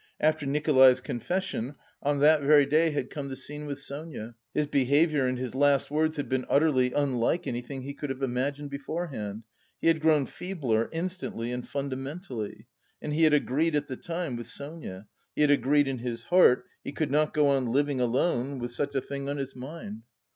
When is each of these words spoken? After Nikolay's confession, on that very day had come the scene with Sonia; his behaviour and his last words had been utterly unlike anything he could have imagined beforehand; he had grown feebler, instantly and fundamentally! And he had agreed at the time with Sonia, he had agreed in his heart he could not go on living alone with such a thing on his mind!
After 0.19 0.47
Nikolay's 0.47 0.99
confession, 0.99 1.75
on 2.01 2.21
that 2.21 2.41
very 2.41 2.65
day 2.65 2.89
had 2.89 3.11
come 3.11 3.29
the 3.29 3.35
scene 3.35 3.67
with 3.67 3.77
Sonia; 3.77 4.33
his 4.51 4.65
behaviour 4.65 5.27
and 5.27 5.37
his 5.37 5.53
last 5.53 5.91
words 5.91 6.17
had 6.17 6.27
been 6.27 6.43
utterly 6.49 6.91
unlike 6.91 7.45
anything 7.45 7.83
he 7.83 7.93
could 7.93 8.09
have 8.09 8.23
imagined 8.23 8.71
beforehand; 8.71 9.43
he 9.79 9.89
had 9.89 9.99
grown 10.01 10.25
feebler, 10.25 10.89
instantly 10.91 11.51
and 11.51 11.67
fundamentally! 11.67 12.65
And 12.99 13.13
he 13.13 13.25
had 13.25 13.33
agreed 13.35 13.75
at 13.75 13.87
the 13.87 13.95
time 13.95 14.35
with 14.35 14.47
Sonia, 14.47 15.05
he 15.35 15.41
had 15.41 15.51
agreed 15.51 15.87
in 15.87 15.99
his 15.99 16.23
heart 16.23 16.65
he 16.83 16.91
could 16.93 17.11
not 17.11 17.31
go 17.31 17.49
on 17.49 17.67
living 17.67 18.01
alone 18.01 18.57
with 18.57 18.71
such 18.71 18.95
a 18.95 19.01
thing 19.01 19.29
on 19.29 19.37
his 19.37 19.55
mind! 19.55 20.01